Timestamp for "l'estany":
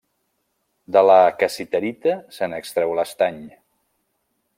3.01-3.37